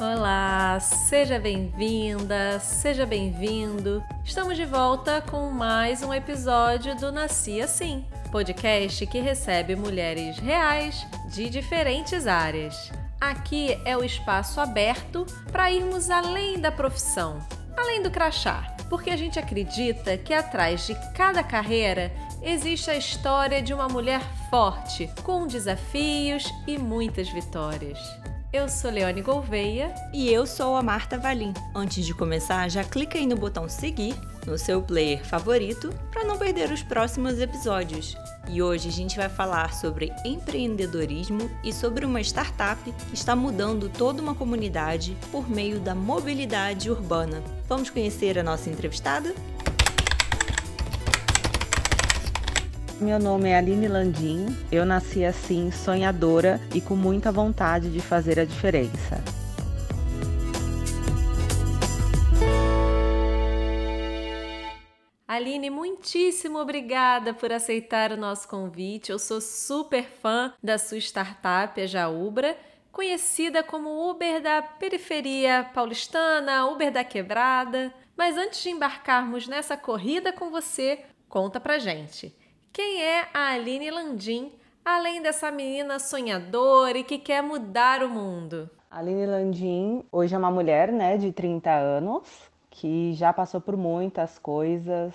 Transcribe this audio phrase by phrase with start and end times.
[0.00, 4.02] Olá, seja bem-vinda, seja bem-vindo.
[4.24, 11.06] Estamos de volta com mais um episódio do Nasci Assim, podcast que recebe mulheres reais
[11.30, 12.90] de diferentes áreas.
[13.20, 17.38] Aqui é o espaço aberto para irmos além da profissão,
[17.76, 23.60] além do crachá, porque a gente acredita que atrás de cada carreira existe a história
[23.60, 27.98] de uma mulher forte, com desafios e muitas vitórias.
[28.52, 29.94] Eu sou Leone Gouveia.
[30.12, 31.54] E eu sou a Marta Valim.
[31.72, 34.12] Antes de começar, já clica aí no botão seguir
[34.44, 38.16] no seu player favorito para não perder os próximos episódios.
[38.48, 43.88] E hoje a gente vai falar sobre empreendedorismo e sobre uma startup que está mudando
[43.88, 47.44] toda uma comunidade por meio da mobilidade urbana.
[47.68, 49.32] Vamos conhecer a nossa entrevistada?
[53.00, 54.44] Meu nome é Aline Landim.
[54.70, 59.24] Eu nasci assim, sonhadora e com muita vontade de fazer a diferença.
[65.26, 69.10] Aline, muitíssimo obrigada por aceitar o nosso convite.
[69.10, 72.54] Eu sou super fã da sua startup, a Jaubra,
[72.92, 77.94] conhecida como Uber da periferia paulistana, Uber da quebrada.
[78.14, 82.38] Mas antes de embarcarmos nessa corrida com você, conta pra gente.
[82.72, 84.52] Quem é a Aline Landim,
[84.84, 88.70] além dessa menina sonhadora e que quer mudar o mundo?
[88.88, 94.38] Aline Landim hoje é uma mulher né, de 30 anos que já passou por muitas
[94.38, 95.12] coisas,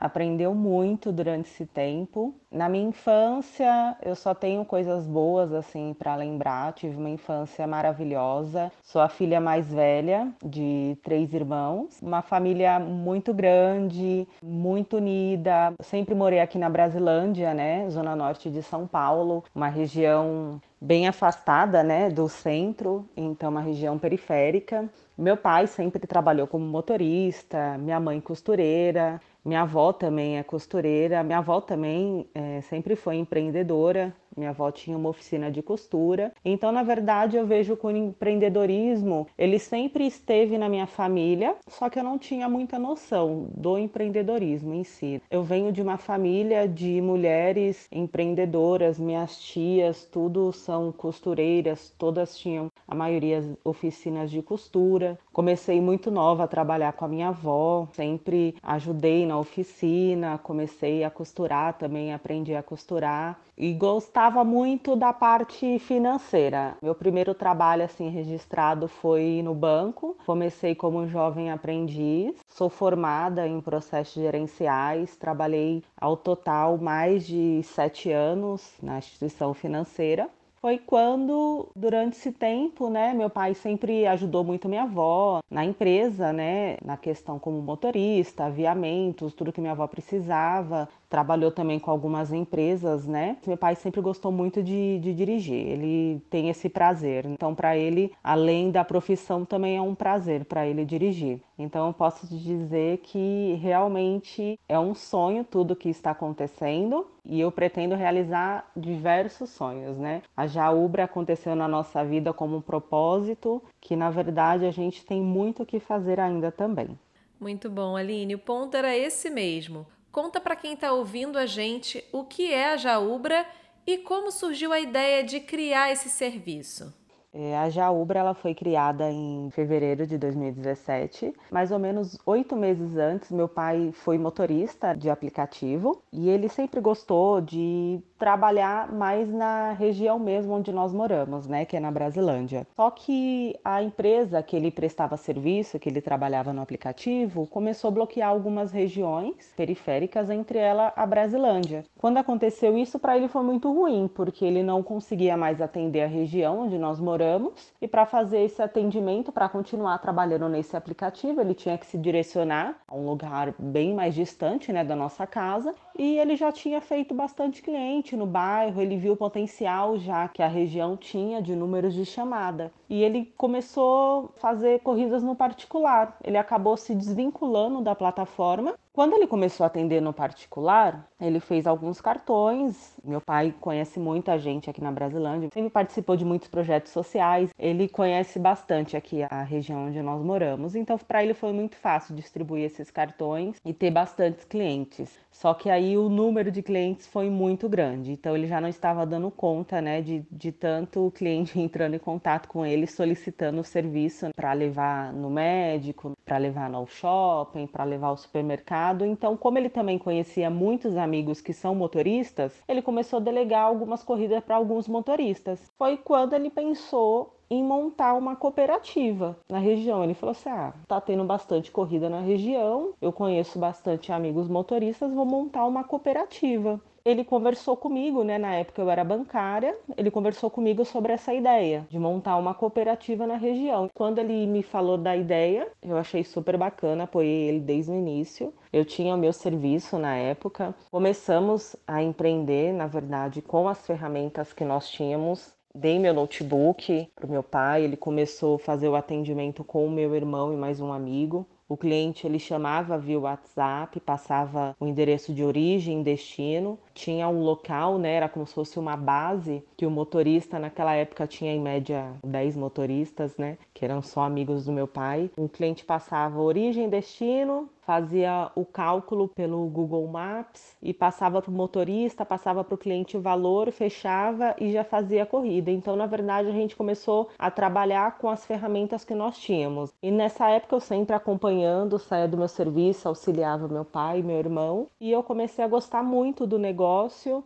[0.00, 2.34] aprendeu muito durante esse tempo.
[2.50, 6.72] Na minha infância, eu só tenho coisas boas assim para lembrar.
[6.72, 8.72] Tive uma infância maravilhosa.
[8.82, 15.74] Sou a filha mais velha de três irmãos, uma família muito grande, muito unida.
[15.80, 21.82] sempre morei aqui na Brasilândia, né, zona norte de São Paulo, uma região bem afastada,
[21.82, 24.88] né, do centro, então uma região periférica.
[25.16, 29.20] Meu pai sempre trabalhou como motorista, minha mãe costureira.
[29.44, 34.96] Minha avó também é costureira, minha avó também é, sempre foi empreendedora, minha avó tinha
[34.96, 36.32] uma oficina de costura.
[36.44, 41.88] Então, na verdade, eu vejo que o empreendedorismo, ele sempre esteve na minha família, só
[41.88, 45.20] que eu não tinha muita noção do empreendedorismo em si.
[45.30, 52.70] Eu venho de uma família de mulheres empreendedoras, minhas tias, tudo são costureiras, todas tinham
[52.86, 55.18] a maioria oficinas de costura.
[55.32, 61.10] Comecei muito nova a trabalhar com a minha avó, sempre ajudei na oficina, comecei a
[61.10, 66.76] costurar também, aprendi a costurar e gostava muito da parte financeira.
[66.82, 70.16] Meu primeiro trabalho assim registrado foi no banco.
[70.26, 72.34] Comecei como jovem aprendiz.
[72.48, 75.16] Sou formada em processos gerenciais.
[75.16, 80.28] Trabalhei ao total mais de sete anos na instituição financeira
[80.60, 86.34] foi quando, durante esse tempo, né, meu pai sempre ajudou muito minha avó na empresa,
[86.34, 92.32] né, na questão como motorista, aviamentos, tudo que minha avó precisava trabalhou também com algumas
[92.32, 93.36] empresas, né?
[93.44, 97.26] Meu pai sempre gostou muito de, de dirigir, ele tem esse prazer.
[97.26, 101.42] Então, para ele, além da profissão, também é um prazer para ele dirigir.
[101.58, 107.40] Então, eu posso te dizer que realmente é um sonho tudo que está acontecendo e
[107.40, 110.22] eu pretendo realizar diversos sonhos, né?
[110.36, 115.20] A Jaubra aconteceu na nossa vida como um propósito que, na verdade, a gente tem
[115.20, 116.96] muito o que fazer ainda também.
[117.40, 118.36] Muito bom, Aline.
[118.36, 122.72] O ponto era esse mesmo Conta para quem está ouvindo a gente o que é
[122.72, 123.46] a Jaubra
[123.86, 126.92] e como surgiu a ideia de criar esse serviço.
[127.32, 131.32] É, a Jaubra ela foi criada em fevereiro de 2017.
[131.48, 136.80] Mais ou menos oito meses antes, meu pai foi motorista de aplicativo e ele sempre
[136.80, 142.66] gostou de trabalhar mais na região mesmo onde nós moramos, né, que é na Brasilândia.
[142.76, 147.92] Só que a empresa que ele prestava serviço, que ele trabalhava no aplicativo, começou a
[147.92, 151.82] bloquear algumas regiões periféricas, entre ela a Brasilândia.
[151.98, 156.06] Quando aconteceu isso, para ele foi muito ruim, porque ele não conseguia mais atender a
[156.06, 161.54] região onde nós moramos e para fazer esse atendimento, para continuar trabalhando nesse aplicativo, ele
[161.54, 166.18] tinha que se direcionar a um lugar bem mais distante, né, da nossa casa, e
[166.18, 170.48] ele já tinha feito bastante cliente no bairro, ele viu o potencial já que a
[170.48, 172.72] região tinha de números de chamada.
[172.90, 176.18] E ele começou a fazer corridas no particular.
[176.24, 181.64] Ele acabou se desvinculando da plataforma Quando ele começou a atender no particular, ele fez
[181.64, 182.96] alguns cartões.
[183.04, 187.50] Meu pai conhece muita gente aqui na Brasilândia, sempre participou de muitos projetos sociais.
[187.56, 192.16] Ele conhece bastante aqui a região onde nós moramos, então para ele foi muito fácil
[192.16, 195.18] distribuir esses cartões e ter bastantes clientes.
[195.30, 199.06] Só que aí o número de clientes foi muito grande, então ele já não estava
[199.06, 204.30] dando conta, né, de, de tanto cliente entrando em contato com ele solicitando o serviço
[204.34, 209.04] para levar no médico, para levar no shopping, para levar ao supermercado.
[209.04, 214.02] Então, como ele também conhecia muitos amigos que são motoristas, ele começou a delegar algumas
[214.02, 215.70] corridas para alguns motoristas.
[215.78, 220.04] Foi quando ele pensou em montar uma cooperativa na região.
[220.04, 225.12] Ele falou assim: ah, tá tendo bastante corrida na região, eu conheço bastante amigos motoristas,
[225.12, 228.38] vou montar uma cooperativa ele conversou comigo, né?
[228.38, 233.26] Na época eu era bancária, ele conversou comigo sobre essa ideia de montar uma cooperativa
[233.26, 233.88] na região.
[233.94, 238.52] Quando ele me falou da ideia, eu achei super bacana, apoiei ele desde o início.
[238.72, 240.74] Eu tinha o meu serviço na época.
[240.90, 247.26] Começamos a empreender, na verdade, com as ferramentas que nós tínhamos dei meu notebook para
[247.26, 250.80] o meu pai, ele começou a fazer o atendimento com o meu irmão e mais
[250.80, 251.46] um amigo.
[251.68, 257.98] O cliente ele chamava via WhatsApp, passava o endereço de origem, destino, tinha um local,
[257.98, 262.12] né, era como se fosse uma base que o motorista naquela época tinha em média
[262.22, 265.30] 10 motoristas, né, que eram só amigos do meu pai.
[265.36, 271.54] O cliente passava origem, destino, fazia o cálculo pelo Google Maps e passava para o
[271.54, 275.70] motorista, passava para o cliente o valor, fechava e já fazia a corrida.
[275.70, 279.92] Então, na verdade, a gente começou a trabalhar com as ferramentas que nós tínhamos.
[280.02, 284.86] E nessa época eu sempre acompanhando, saía do meu serviço, auxiliava meu pai meu irmão,
[285.00, 286.89] e eu comecei a gostar muito do negócio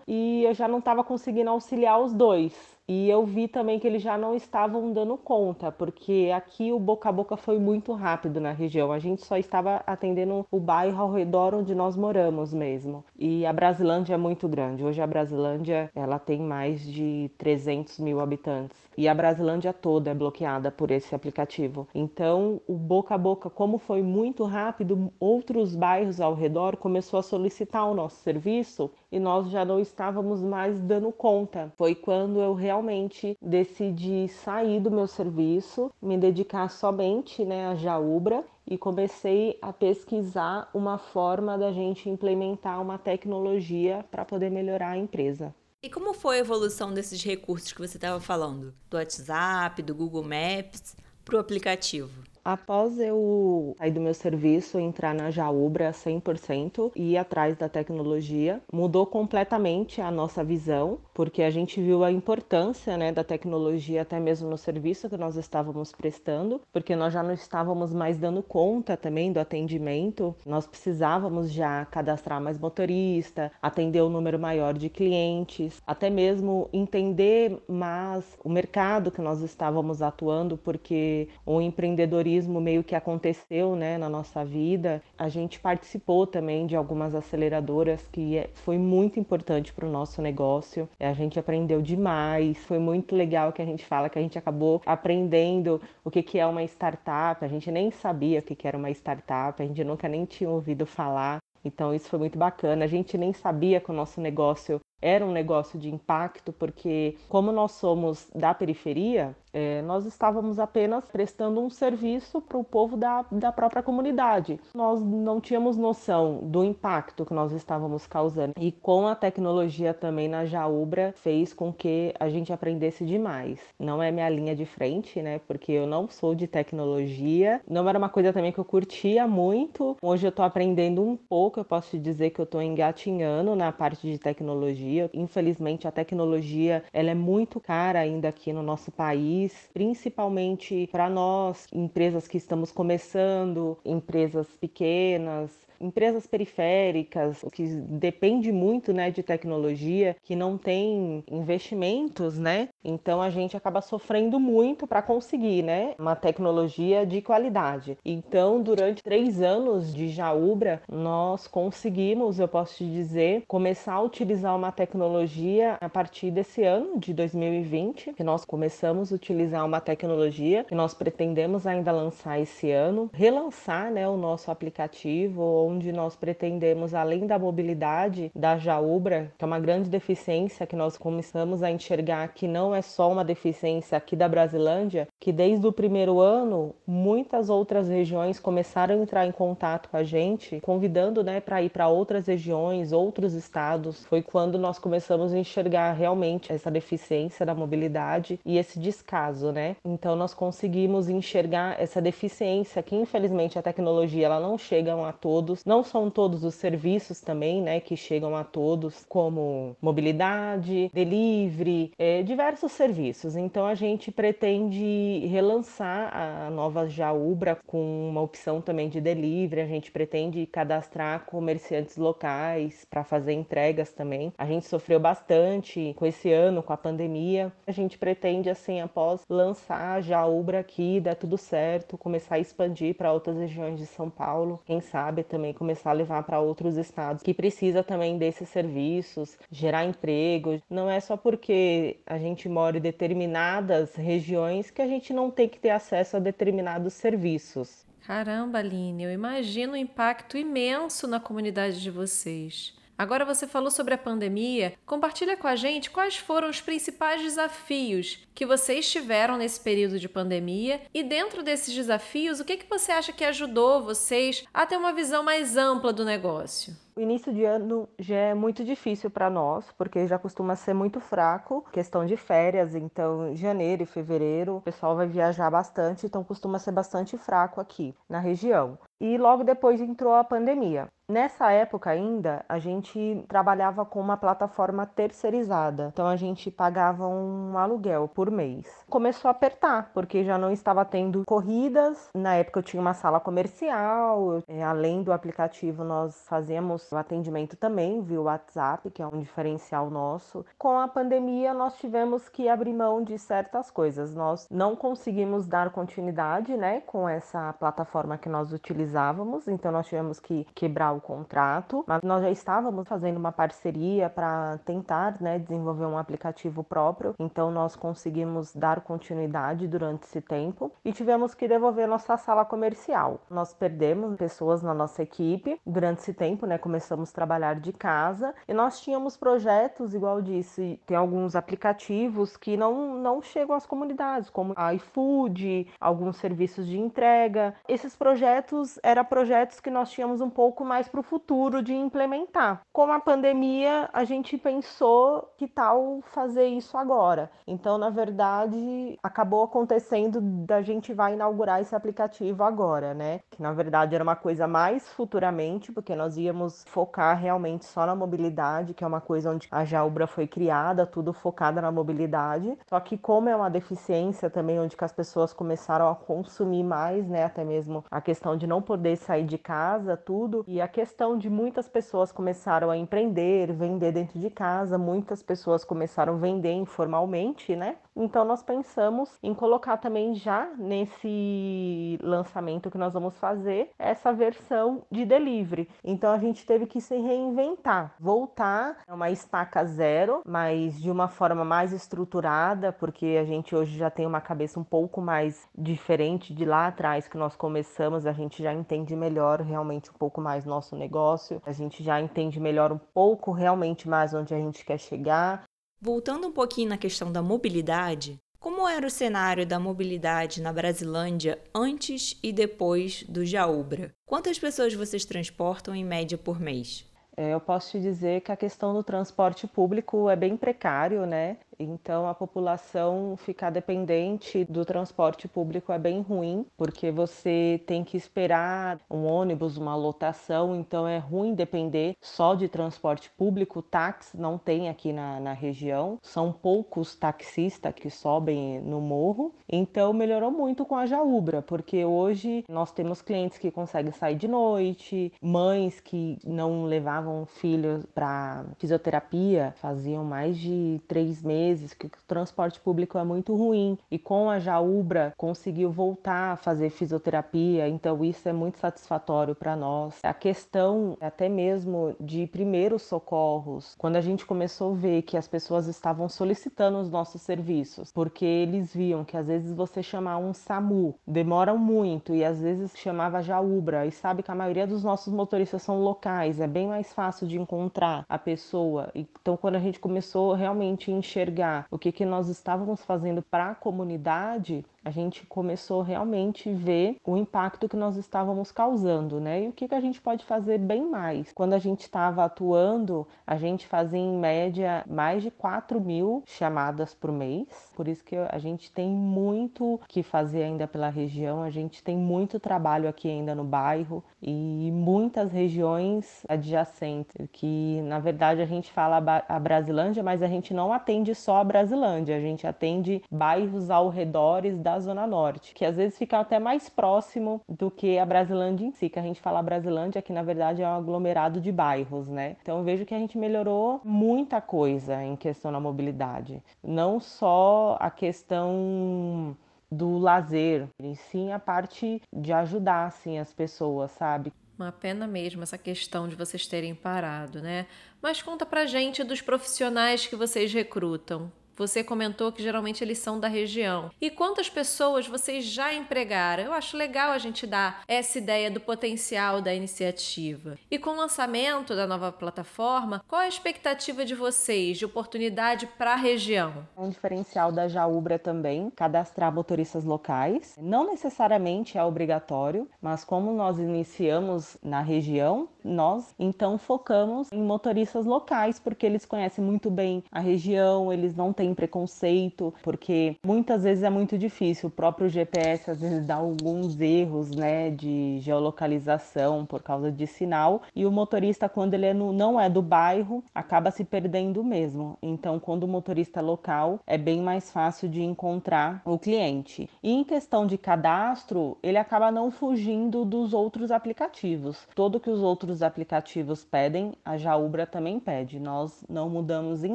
[0.07, 2.75] e eu já não estava conseguindo auxiliar os dois.
[2.87, 7.09] E eu vi também que eles já não estavam dando conta, porque aqui o boca
[7.09, 8.93] a boca foi muito rápido na região.
[8.93, 13.03] A gente só estava atendendo o bairro ao redor onde nós moramos mesmo.
[13.19, 14.85] E a Brasilândia é muito grande.
[14.85, 18.77] Hoje a Brasilândia ela tem mais de 300 mil habitantes.
[18.99, 21.89] E a Brasilândia toda é bloqueada por esse aplicativo.
[21.95, 27.23] Então, o boca a boca, como foi muito rápido, outros bairros ao redor começou a
[27.23, 31.73] solicitar o nosso serviço e nós já não estávamos mais dando conta.
[31.79, 38.45] Foi quando eu realmente decidi sair do meu serviço, me dedicar somente né, a Jaubra
[38.69, 44.99] e comecei a pesquisar uma forma da gente implementar uma tecnologia para poder melhorar a
[44.99, 45.55] empresa.
[45.81, 48.75] E como foi a evolução desses recursos que você estava falando?
[48.91, 52.34] Do WhatsApp, do Google Maps para o aplicativo?
[52.45, 58.61] Após eu sair do meu serviço, entrar na Jaubra 100% e ir atrás da tecnologia,
[58.71, 64.21] mudou completamente a nossa visão, porque a gente viu a importância né, da tecnologia até
[64.21, 68.95] mesmo no serviço que nós estávamos prestando, porque nós já não estávamos mais dando conta
[68.95, 75.81] também do atendimento, nós precisávamos já cadastrar mais motorista, atender um número maior de clientes,
[75.87, 82.95] até mesmo entender mais o mercado que nós estávamos atuando, porque o empreendedorismo meio que
[82.95, 88.79] aconteceu né, na nossa vida, a gente participou também de algumas aceleradoras que é, foi
[88.79, 90.89] muito importante para o nosso negócio.
[90.99, 94.83] A gente aprendeu demais, foi muito legal que a gente fala que a gente acabou
[94.85, 97.45] aprendendo o que, que é uma startup.
[97.45, 100.51] A gente nem sabia o que, que era uma startup, a gente nunca nem tinha
[100.51, 101.39] ouvido falar.
[101.65, 102.85] Então isso foi muito bacana.
[102.85, 107.53] A gente nem sabia que o nosso negócio era um negócio de impacto, porque como
[107.53, 113.25] nós somos da periferia, é, nós estávamos apenas prestando um serviço para o povo da,
[113.31, 114.59] da própria comunidade.
[114.75, 118.55] Nós não tínhamos noção do impacto que nós estávamos causando.
[118.59, 123.61] E com a tecnologia também na Jaubra fez com que a gente aprendesse demais.
[123.79, 125.39] Não é minha linha de frente, né?
[125.47, 127.61] Porque eu não sou de tecnologia.
[127.69, 129.97] Não era uma coisa também que eu curtia muito.
[130.03, 133.71] Hoje eu estou aprendendo um pouco, eu posso te dizer que eu estou engatinhando na
[133.71, 134.84] parte de tecnologia.
[135.13, 141.67] Infelizmente a tecnologia ela é muito cara ainda aqui no nosso país, principalmente para nós,
[141.73, 150.37] empresas que estamos começando, empresas pequenas, empresas periféricas, que depende muito, né, de tecnologia, que
[150.37, 152.69] não tem investimentos, né?
[152.85, 157.97] Então a gente acaba sofrendo muito para conseguir, né, uma tecnologia de qualidade.
[158.05, 164.57] Então, durante três anos de Jaubra, nós conseguimos, eu posso te dizer, começar a utilizar
[164.57, 170.65] uma tecnologia a partir desse ano de 2020, que nós começamos a utilizar uma tecnologia
[170.65, 176.95] que nós pretendemos ainda lançar esse ano, relançar, né, o nosso aplicativo onde nós pretendemos,
[176.95, 182.29] além da mobilidade da Jaúbra, que é uma grande deficiência que nós começamos a enxergar
[182.29, 187.49] que não é só uma deficiência aqui da Brasilândia, que desde o primeiro ano muitas
[187.49, 191.89] outras regiões começaram a entrar em contato com a gente, convidando né, para ir para
[191.89, 194.05] outras regiões, outros estados.
[194.07, 199.77] Foi quando nós começamos a enxergar realmente essa deficiência da mobilidade e esse descaso, né?
[199.85, 205.54] Então nós conseguimos enxergar essa deficiência que infelizmente a tecnologia ela não chega a todos,
[205.65, 212.23] não são todos os serviços também, né, que chegam a todos, como mobilidade, delivery, é,
[212.23, 213.37] diversos serviços.
[213.37, 219.61] Então a gente pretende relançar a nova Jaubra com uma opção também de delivery.
[219.61, 224.33] A gente pretende cadastrar comerciantes locais para fazer entregas também.
[224.39, 227.53] A gente sofreu bastante com esse ano, com a pandemia.
[227.67, 232.95] A gente pretende, assim, após lançar a Jaubra aqui, dar tudo certo, começar a expandir
[232.95, 234.61] para outras regiões de São Paulo.
[234.65, 239.85] Quem sabe também começar a levar para outros estados que precisa também desses serviços, gerar
[239.85, 240.63] emprego.
[240.71, 245.49] Não é só porque a gente mora em determinadas regiões que a gente não tem
[245.49, 247.85] que ter acesso a determinados serviços.
[248.07, 252.75] Caramba, Aline, eu imagino o impacto imenso na comunidade de vocês.
[252.97, 254.75] Agora você falou sobre a pandemia.
[254.87, 260.09] Compartilha com a gente quais foram os principais desafios que vocês tiveram nesse período de
[260.09, 264.77] pandemia e dentro desses desafios, o que, que você acha que ajudou vocês a ter
[264.77, 266.84] uma visão mais ampla do negócio?
[266.97, 271.01] O início de ano já é muito difícil para nós, porque já costuma ser muito
[271.01, 276.57] fraco, questão de férias, então janeiro e fevereiro o pessoal vai viajar bastante, então costuma
[276.61, 278.79] ser bastante fraco aqui na região.
[279.01, 280.89] E logo depois entrou a pandemia.
[281.07, 287.59] Nessa época ainda, a gente trabalhava com uma plataforma terceirizada, então a gente pagava um
[287.59, 288.67] aluguel por mês.
[288.89, 292.09] Começou a apertar, porque já não estava tendo corridas.
[292.17, 297.57] Na época eu tinha uma sala comercial, é, além do aplicativo, nós fazíamos o atendimento
[297.57, 300.45] também via WhatsApp, que é um diferencial nosso.
[300.59, 304.15] Com a pandemia, nós tivemos que abrir mão de certas coisas.
[304.15, 310.21] Nós não conseguimos dar continuidade né, com essa plataforma que nós utilizávamos, então nós tivemos
[310.21, 315.87] que quebrar o contrato, mas nós já estávamos fazendo uma parceria para tentar né, desenvolver
[315.87, 321.89] um aplicativo próprio, então nós conseguimos dar continuidade durante esse tempo e tivemos que devolver
[321.89, 323.21] nossa sala comercial.
[323.31, 326.59] Nós perdemos pessoas na nossa equipe durante esse tempo, né?
[326.75, 332.57] Começamos a trabalhar de casa e nós tínhamos projetos, igual disse, tem alguns aplicativos que
[332.57, 337.55] não, não chegam às comunidades, como iFood, alguns serviços de entrega.
[337.69, 342.63] Esses projetos eram projetos que nós tínhamos um pouco mais para o futuro de implementar.
[342.73, 347.31] Com a pandemia, a gente pensou que tal fazer isso agora.
[347.47, 353.21] Então, na verdade, acabou acontecendo da gente vai inaugurar esse aplicativo agora, né?
[353.31, 357.95] Que na verdade era uma coisa mais futuramente, porque nós íamos focar realmente só na
[357.95, 362.59] mobilidade, que é uma coisa onde a Jaubra foi criada, tudo focada na mobilidade.
[362.69, 367.07] Só que como é uma deficiência também onde que as pessoas começaram a consumir mais,
[367.09, 371.17] né, até mesmo a questão de não poder sair de casa, tudo, e a questão
[371.19, 376.53] de muitas pessoas começaram a empreender, vender dentro de casa, muitas pessoas começaram a vender
[376.53, 377.77] informalmente, né?
[377.97, 384.83] Então nós pensamos em colocar também já nesse lançamento que nós vamos fazer essa versão
[384.91, 385.69] de delivery.
[385.83, 391.09] Então a gente teve que se reinventar, voltar a uma estaca zero, mas de uma
[391.09, 396.35] forma mais estruturada, porque a gente hoje já tem uma cabeça um pouco mais diferente
[396.35, 400.45] de lá atrás que nós começamos, a gente já entende melhor realmente um pouco mais
[400.45, 404.79] nosso negócio, a gente já entende melhor um pouco realmente mais onde a gente quer
[404.79, 405.45] chegar,
[405.85, 411.39] Voltando um pouquinho na questão da mobilidade, como era o cenário da mobilidade na Brasilândia
[411.55, 413.95] antes e depois do Jaúbra?
[414.07, 416.91] Quantas pessoas vocês transportam em média por mês?
[417.15, 421.37] É, eu posso te dizer que a questão do transporte público é bem precário, né?
[421.59, 427.97] Então, a população ficar dependente do transporte público é bem ruim, porque você tem que
[427.97, 433.63] esperar um ônibus, uma lotação, então é ruim depender só de transporte público.
[433.63, 439.93] Táxi não tem aqui na, na região, são poucos taxistas que sobem no morro, então
[439.93, 445.13] melhorou muito com a Jaúbra, porque hoje nós temos clientes que conseguem sair de noite,
[445.21, 451.91] mães que não levavam filhos para fisioterapia, faziam mais de três meses meses que o
[452.07, 458.03] transporte público é muito ruim e com a Jaubra conseguiu voltar a fazer fisioterapia, então
[458.03, 459.99] isso é muito satisfatório para nós.
[460.03, 465.29] A questão até mesmo de primeiros socorros, quando a gente começou a ver que as
[465.29, 470.33] pessoas estavam solicitando os nossos serviços, porque eles viam que às vezes você chamar um
[470.33, 475.13] SAMU demora muito e às vezes chamava Jaubra e sabe que a maioria dos nossos
[475.13, 478.91] motoristas são locais, é bem mais fácil de encontrar a pessoa.
[478.95, 481.34] Então quando a gente começou realmente a enxergar
[481.71, 486.97] o que que nós estávamos fazendo para a comunidade, a gente começou realmente a ver
[487.05, 489.45] o impacto que nós estávamos causando, né?
[489.45, 491.33] E o que, que a gente pode fazer bem mais.
[491.33, 496.95] Quando a gente estava atuando, a gente fazia em média mais de 4 mil chamadas
[496.95, 497.47] por mês.
[497.75, 501.97] Por isso que a gente tem muito que fazer ainda pela região, a gente tem
[501.97, 508.71] muito trabalho aqui ainda no bairro e muitas regiões adjacentes, que na verdade a gente
[508.71, 513.71] fala a Brasilândia, mas a gente não atende só a Brasilândia, a gente atende bairros
[513.71, 518.07] ao redores da Zona Norte, que às vezes fica até mais próximo do que a
[518.07, 521.53] Brasilândia em si, que a gente fala Brasilândia, que na verdade é um aglomerado de
[521.53, 522.37] bairros, né?
[522.43, 527.77] Então eu vejo que a gente melhorou muita coisa em questão da mobilidade, não só
[527.81, 529.37] a questão
[529.71, 534.33] do lazer, e sim a parte de ajudar assim as pessoas, sabe?
[534.57, 537.67] Uma pena mesmo essa questão de vocês terem parado, né?
[538.01, 541.33] Mas conta pra gente dos profissionais que vocês recrutam.
[541.57, 543.91] Você comentou que geralmente eles são da região.
[544.01, 546.45] E quantas pessoas vocês já empregaram?
[546.45, 550.59] Eu acho legal a gente dar essa ideia do potencial da iniciativa.
[550.71, 555.67] E com o lançamento da nova plataforma, qual é a expectativa de vocês de oportunidade
[555.79, 556.67] para a região?
[556.77, 560.57] Um diferencial da Jaubra também, cadastrar motoristas locais.
[560.61, 568.05] Não necessariamente é obrigatório, mas como nós iniciamos na região, nós então focamos em motoristas
[568.05, 573.65] locais, porque eles conhecem muito bem a região, eles não têm tem preconceito, porque muitas
[573.65, 574.69] vezes é muito difícil.
[574.71, 580.63] O próprio GPS às vezes dá alguns erros, né, de geolocalização por causa de sinal,
[580.75, 584.97] e o motorista quando ele é no, não é do bairro, acaba se perdendo mesmo.
[585.03, 589.69] Então, quando o motorista é local, é bem mais fácil de encontrar o cliente.
[589.83, 594.67] E em questão de cadastro, ele acaba não fugindo dos outros aplicativos.
[594.75, 598.41] Todo que os outros aplicativos pedem, a Jaubra também pede.
[598.41, 599.75] Nós não mudamos em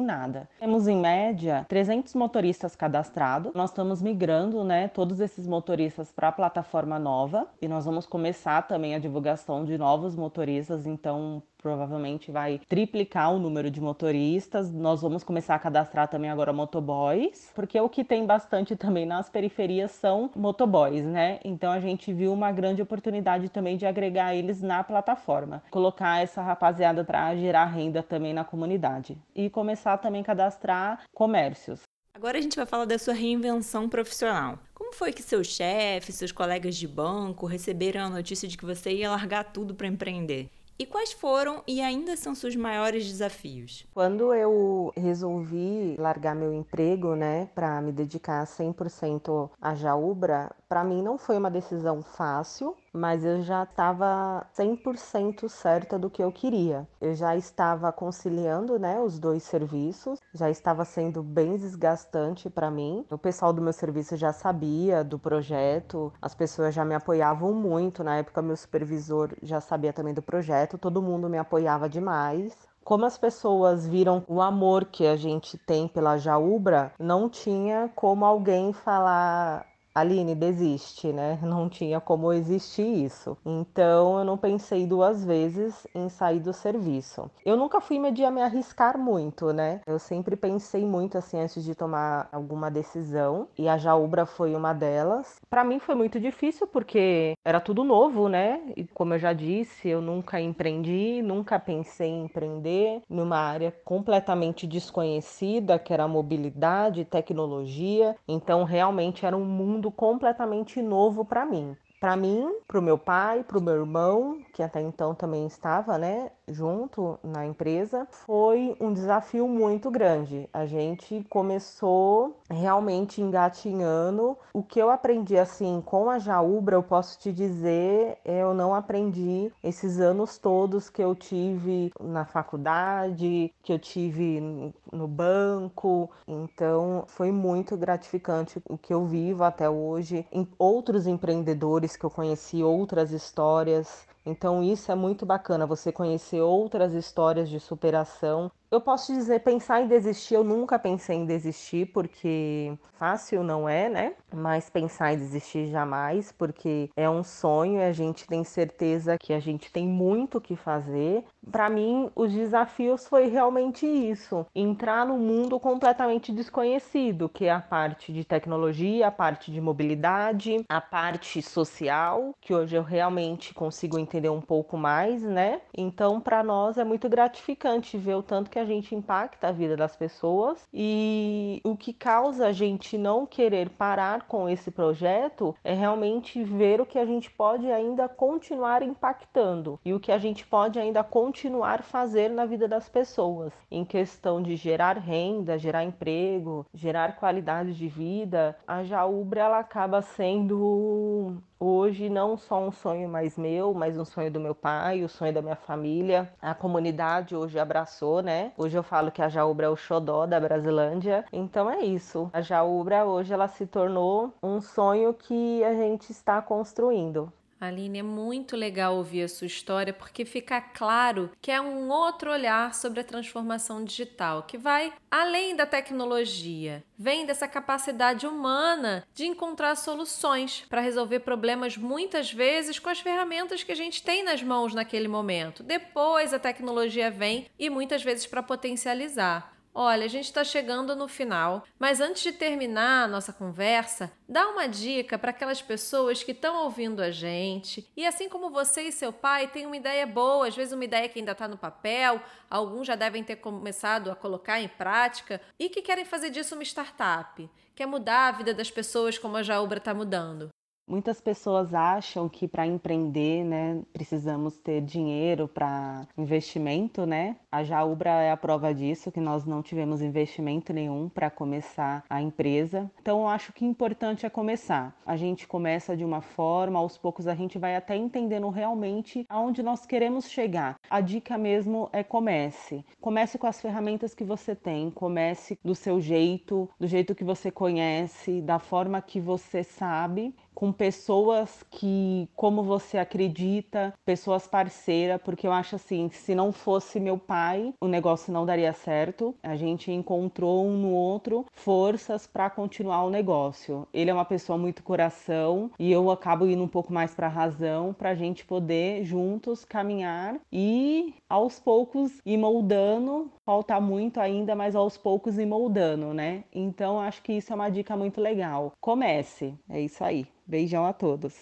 [0.00, 0.48] nada.
[0.58, 3.52] Temos em média 300 motoristas cadastrados.
[3.54, 8.62] Nós estamos migrando, né, todos esses motoristas para a plataforma nova e nós vamos começar
[8.66, 14.70] também a divulgação de novos motoristas, então provavelmente vai triplicar o número de motoristas.
[14.72, 19.28] Nós vamos começar a cadastrar também agora motoboys, porque o que tem bastante também nas
[19.28, 21.38] periferias são motoboys, né?
[21.44, 26.42] Então a gente viu uma grande oportunidade também de agregar eles na plataforma, colocar essa
[26.42, 31.82] rapaziada para gerar renda também na comunidade e começar também a cadastrar comércios.
[32.14, 34.58] Agora a gente vai falar da sua reinvenção profissional.
[34.74, 38.90] Como foi que seus chefes, seus colegas de banco receberam a notícia de que você
[38.90, 40.50] ia largar tudo para empreender?
[40.80, 43.86] E quais foram e ainda são seus maiores desafios?
[43.92, 51.02] Quando eu resolvi largar meu emprego, né, para me dedicar 100% à Jaubra, para mim
[51.02, 56.88] não foi uma decisão fácil, mas eu já estava 100% certa do que eu queria.
[57.00, 63.04] Eu já estava conciliando, né, os dois serviços, já estava sendo bem desgastante para mim.
[63.10, 68.04] O pessoal do meu serviço já sabia do projeto, as pessoas já me apoiavam muito.
[68.04, 73.04] Na época, meu supervisor já sabia também do projeto, todo mundo me apoiava demais como
[73.04, 78.72] as pessoas viram o amor que a gente tem pela Jaubra, não tinha como alguém
[78.72, 81.38] falar Aline, desiste, né?
[81.42, 83.36] Não tinha como existir isso.
[83.44, 87.30] Então eu não pensei duas vezes em sair do serviço.
[87.44, 89.80] Eu nunca fui medir me arriscar muito, né?
[89.86, 94.72] Eu sempre pensei muito assim antes de tomar alguma decisão e a Jaubra foi uma
[94.72, 95.40] delas.
[95.48, 98.60] Para mim foi muito difícil porque era tudo novo, né?
[98.76, 104.66] E como eu já disse, eu nunca empreendi, nunca pensei em empreender numa área completamente
[104.66, 108.16] desconhecida, que era mobilidade, tecnologia.
[108.28, 111.74] Então realmente era um mundo mundo completamente novo para mim.
[111.98, 115.96] Para mim, para o meu pai, para o meu irmão, que até então também estava,
[115.96, 120.48] né, junto na empresa, foi um desafio muito grande.
[120.52, 124.36] A gente começou realmente engatinhando.
[124.52, 129.52] O que eu aprendi assim com a Jaubra, eu posso te dizer, eu não aprendi
[129.62, 136.10] esses anos todos que eu tive na faculdade, que eu tive no banco.
[136.26, 140.26] Então, foi muito gratificante o que eu vivo até hoje.
[140.32, 146.40] Em outros empreendedores que eu conheci, outras histórias então isso é muito bacana, você conhecer
[146.40, 151.86] outras histórias de superação Eu posso dizer, pensar em desistir, eu nunca pensei em desistir,
[151.86, 154.14] porque fácil não é, né?
[154.32, 159.32] Mas pensar em desistir jamais, porque é um sonho e a gente tem certeza que
[159.32, 161.24] a gente tem muito o que fazer.
[161.50, 167.60] Para mim, os desafios foi realmente isso: entrar no mundo completamente desconhecido, que é a
[167.60, 173.98] parte de tecnologia, a parte de mobilidade, a parte social, que hoje eu realmente consigo
[173.98, 175.60] entender um pouco mais, né?
[175.76, 179.76] Então, para nós é muito gratificante ver o tanto que a gente impacta a vida
[179.76, 185.74] das pessoas e o que causa a gente não querer parar com esse projeto é
[185.74, 190.46] realmente ver o que a gente pode ainda continuar impactando e o que a gente
[190.46, 196.66] pode ainda continuar fazer na vida das pessoas em questão de gerar renda, gerar emprego,
[196.74, 198.56] gerar qualidade de vida.
[198.66, 204.30] A Jaúbra ela acaba sendo hoje não só um sonho mais meu, mas um sonho
[204.30, 206.32] do meu pai, o sonho da minha família.
[206.40, 208.52] A comunidade hoje abraçou, né?
[208.56, 211.24] Hoje eu falo que a Jaúbra é o xodó da Brasilândia.
[211.30, 212.30] Então é isso.
[212.32, 217.30] A Jaúbra hoje ela se tornou um sonho que a gente está construindo.
[217.60, 222.32] Aline, é muito legal ouvir a sua história porque fica claro que é um outro
[222.32, 229.26] olhar sobre a transformação digital, que vai além da tecnologia, vem dessa capacidade humana de
[229.26, 234.42] encontrar soluções para resolver problemas muitas vezes com as ferramentas que a gente tem nas
[234.42, 235.62] mãos naquele momento.
[235.62, 239.59] Depois a tecnologia vem e muitas vezes para potencializar.
[239.72, 244.48] Olha, a gente está chegando no final, mas antes de terminar a nossa conversa, dá
[244.48, 248.92] uma dica para aquelas pessoas que estão ouvindo a gente e, assim como você e
[248.92, 252.20] seu pai, têm uma ideia boa, às vezes uma ideia que ainda está no papel,
[252.50, 256.64] alguns já devem ter começado a colocar em prática e que querem fazer disso uma
[256.64, 260.50] startup, quer mudar a vida das pessoas como a Jaubra está mudando.
[260.90, 267.36] Muitas pessoas acham que para empreender, né, precisamos ter dinheiro para investimento, né?
[267.52, 272.20] A Jaubra é a prova disso, que nós não tivemos investimento nenhum para começar a
[272.20, 272.90] empresa.
[273.00, 275.00] Então, eu acho que importante é começar.
[275.06, 279.62] A gente começa de uma forma, aos poucos a gente vai até entendendo realmente aonde
[279.62, 280.76] nós queremos chegar.
[280.90, 282.84] A dica mesmo é comece.
[283.00, 287.48] Comece com as ferramentas que você tem, comece do seu jeito, do jeito que você
[287.48, 295.46] conhece, da forma que você sabe com pessoas que, como você acredita, pessoas parceiras, porque
[295.46, 299.34] eu acho assim, se não fosse meu pai, o negócio não daria certo.
[299.42, 303.88] A gente encontrou um no outro forças para continuar o negócio.
[303.90, 307.94] Ele é uma pessoa muito coração e eu acabo indo um pouco mais para razão
[307.94, 313.30] para a gente poder juntos caminhar e aos poucos ir moldando.
[313.46, 316.44] Falta muito ainda, mas aos poucos ir moldando, né?
[316.52, 318.72] Então acho que isso é uma dica muito legal.
[318.78, 320.26] Comece, é isso aí.
[320.50, 321.32] Beijão a todos.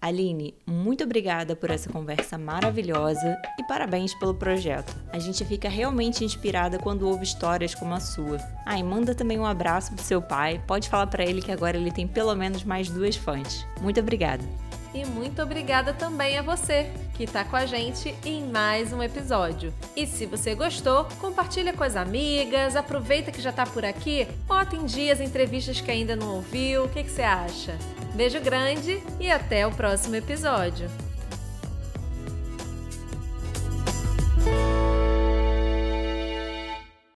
[0.00, 4.96] Aline, muito obrigada por essa conversa maravilhosa e parabéns pelo projeto.
[5.12, 8.38] A gente fica realmente inspirada quando ouve histórias como a sua.
[8.64, 10.62] Ah, e manda também um abraço pro seu pai.
[10.66, 13.66] Pode falar para ele que agora ele tem pelo menos mais duas fãs.
[13.82, 14.44] Muito obrigada.
[14.92, 19.72] E muito obrigada também a você que está com a gente em mais um episódio.
[19.94, 24.74] E se você gostou, compartilha com as amigas, aproveita que já está por aqui, bota
[24.74, 27.76] em dia as entrevistas que ainda não ouviu, o que, que você acha?
[28.14, 30.90] Beijo grande e até o próximo episódio.